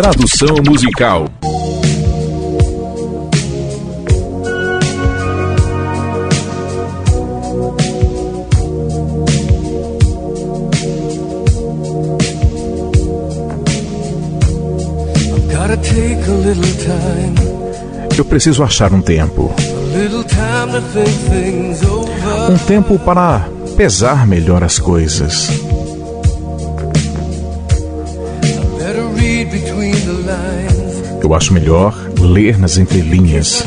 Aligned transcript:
Tradução 0.00 0.56
musical. 0.66 1.26
Eu 18.16 18.24
preciso 18.24 18.64
achar 18.64 18.94
um 18.94 19.02
tempo. 19.02 19.54
Um 22.48 22.56
tempo 22.66 22.98
para 23.00 23.46
pesar 23.76 24.26
melhor 24.26 24.64
as 24.64 24.78
coisas. 24.78 25.69
Eu 31.22 31.34
acho 31.34 31.52
melhor 31.52 31.94
ler 32.18 32.58
nas 32.58 32.76
entrelinhas. 32.76 33.64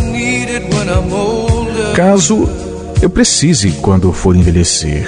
Caso 1.96 2.50
eu 3.02 3.10
precise 3.10 3.72
quando 3.82 4.12
for 4.12 4.36
envelhecer. 4.36 5.08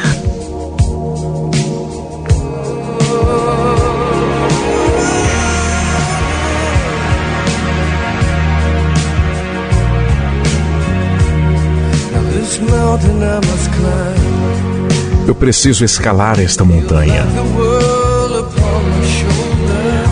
Eu 15.28 15.34
preciso 15.34 15.84
escalar 15.84 16.40
esta 16.40 16.64
montanha. 16.64 17.26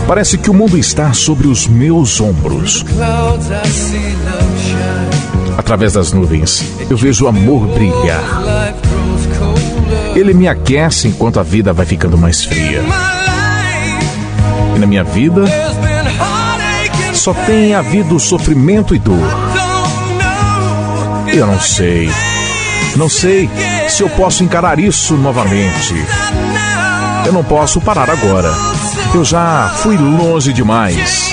Parece 0.06 0.36
que 0.36 0.50
o 0.50 0.54
mundo 0.54 0.76
está 0.76 1.12
sobre 1.12 1.46
os 1.46 1.66
meus 1.66 2.20
ombros. 2.20 2.84
Através 5.56 5.94
das 5.94 6.12
nuvens, 6.12 6.62
eu 6.90 6.96
vejo 6.96 7.24
o 7.24 7.28
amor 7.28 7.66
brilhar. 7.68 8.22
Ele 10.14 10.34
me 10.34 10.46
aquece 10.46 11.08
enquanto 11.08 11.40
a 11.40 11.42
vida 11.42 11.72
vai 11.72 11.86
ficando 11.86 12.18
mais 12.18 12.44
fria. 12.44 12.82
E 14.76 14.78
na 14.78 14.86
minha 14.86 15.04
vida, 15.04 15.44
só 17.14 17.32
tem 17.32 17.74
havido 17.74 18.20
sofrimento 18.20 18.94
e 18.94 18.98
dor. 18.98 19.16
Eu 21.32 21.46
não 21.46 21.58
sei. 21.58 22.10
Não 22.96 23.08
sei 23.08 23.48
se 23.88 24.02
eu 24.02 24.10
posso 24.10 24.44
encarar 24.44 24.78
isso 24.78 25.14
novamente. 25.14 25.94
Eu 27.26 27.32
não 27.32 27.42
posso 27.42 27.80
parar 27.80 28.10
agora. 28.10 28.52
Eu 29.14 29.24
já 29.24 29.70
fui 29.76 29.96
longe 29.96 30.52
demais 30.52 31.32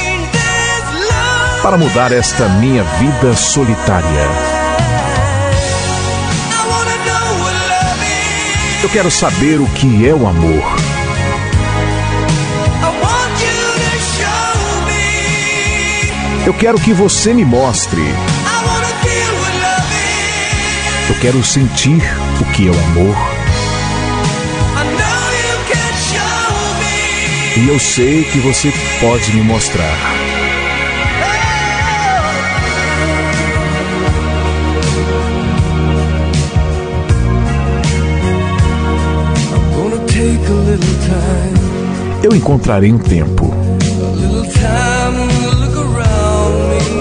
para 1.62 1.78
mudar 1.78 2.12
esta 2.12 2.48
minha 2.50 2.84
vida 2.84 3.36
solitária. 3.36 4.28
Eu 8.84 8.90
quero 8.90 9.12
saber 9.12 9.62
o 9.62 9.68
que 9.68 10.08
é 10.08 10.14
o 10.14 10.28
amor. 10.28 10.64
Eu 16.46 16.54
quero 16.56 16.80
que 16.80 16.92
você 16.92 17.34
me 17.34 17.46
mostre. 17.46 18.02
Eu 21.08 21.16
quero 21.22 21.44
sentir 21.44 22.02
o 22.40 22.46
que 22.54 22.68
é 22.68 22.72
o 22.72 22.80
amor. 22.86 23.31
E 27.58 27.68
eu 27.68 27.78
sei 27.78 28.24
que 28.24 28.40
você 28.40 28.72
pode 29.02 29.36
me 29.36 29.44
mostrar. 29.44 29.98
Eu 42.24 42.34
encontrarei 42.34 42.94
um 42.94 42.98
tempo. 42.98 43.54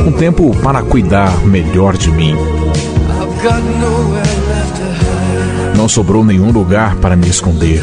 Um 0.04 0.12
tempo 0.12 0.56
para 0.62 0.82
cuidar 0.82 1.30
melhor 1.46 1.96
de 1.96 2.10
mim. 2.10 2.34
Não 5.76 5.88
sobrou 5.88 6.24
nenhum 6.24 6.50
lugar 6.50 6.96
para 6.96 7.14
me 7.14 7.28
esconder. 7.28 7.82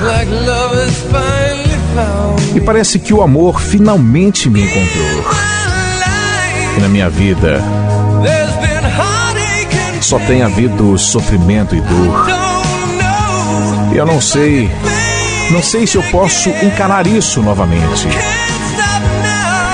E 2.58 2.60
parece 2.60 2.98
que 2.98 3.14
o 3.14 3.22
amor 3.22 3.62
finalmente 3.62 4.50
me 4.50 4.64
encontrou. 4.64 5.32
Na 6.82 6.90
minha 6.90 7.08
vida 7.08 7.64
só 10.02 10.18
tem 10.18 10.42
havido 10.42 10.98
sofrimento 10.98 11.76
e 11.76 11.82
dor. 11.82 12.28
Eu 13.94 14.08
não 14.08 14.20
sei, 14.20 14.72
não 15.52 15.62
sei 15.62 15.86
se 15.86 15.98
eu 15.98 16.04
posso 16.10 16.50
encarar 16.50 17.06
isso 17.06 17.44
novamente. 17.44 18.08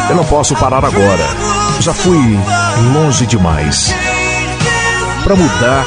Eu 0.09 0.17
não 0.17 0.25
posso 0.25 0.53
parar 0.53 0.83
agora. 0.83 1.25
Já 1.79 1.93
fui 1.93 2.37
longe 2.93 3.25
demais 3.25 3.95
para 5.23 5.37
mudar 5.37 5.85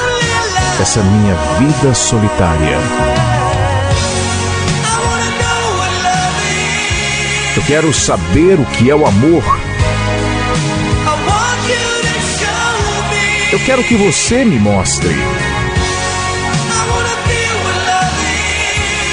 essa 0.80 1.02
minha 1.02 1.34
vida 1.58 1.92
solitária. 1.92 3.25
Eu 7.56 7.62
quero 7.62 7.90
saber 7.92 8.60
o 8.60 8.66
que 8.66 8.90
é 8.90 8.94
o 8.94 9.06
amor. 9.06 9.42
Eu 13.50 13.58
quero 13.60 13.82
que 13.82 13.94
você 13.94 14.44
me 14.44 14.58
mostre. 14.58 15.16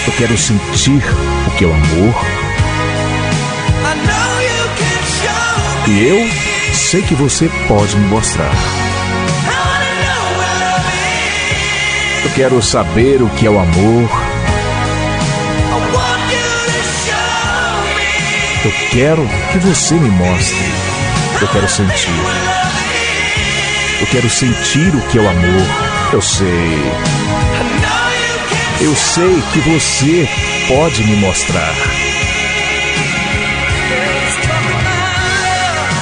Eu 0.05 0.13
quero 0.17 0.37
sentir 0.37 1.01
o 1.47 1.51
que 1.51 1.63
é 1.63 1.67
o 1.67 1.73
amor. 1.73 2.15
E 5.87 6.03
eu 6.03 6.29
sei 6.73 7.01
que 7.01 7.15
você 7.15 7.49
pode 7.67 7.95
me 7.95 8.07
mostrar. 8.07 8.53
Eu 12.25 12.31
quero 12.35 12.61
saber 12.61 13.21
o 13.21 13.29
que 13.29 13.47
é 13.47 13.49
o 13.49 13.57
amor. 13.57 14.22
Eu 18.65 18.71
quero 18.91 19.27
que 19.51 19.57
você 19.59 19.95
me 19.95 20.09
mostre. 20.09 20.71
Eu 21.41 21.47
quero 21.49 21.67
sentir. 21.67 22.09
Eu 23.99 24.07
quero 24.07 24.29
sentir 24.29 24.95
o 24.95 25.01
que 25.01 25.17
é 25.17 25.21
o 25.21 25.29
amor. 25.29 25.67
Eu 26.13 26.21
sei. 26.21 26.93
Eu 28.79 28.95
sei 28.95 29.43
que 29.51 29.59
você 29.59 30.29
pode 30.69 31.03
me 31.03 31.17
mostrar. 31.17 31.73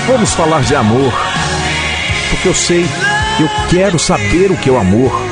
Vamos 0.06 0.32
falar 0.36 0.62
de 0.62 0.76
amor. 0.76 1.14
Porque 2.30 2.48
eu 2.48 2.54
sei, 2.54 2.86
eu 3.40 3.50
quero 3.72 3.98
saber 3.98 4.52
o 4.52 4.58
que 4.58 4.70
é 4.70 4.72
o 4.72 4.78
amor 4.78 5.32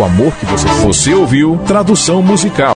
o 0.00 0.04
amor 0.04 0.32
que 0.32 0.46
você. 0.46 0.68
Você 0.68 1.14
ouviu 1.14 1.60
Tradução 1.66 2.22
Musical. 2.22 2.68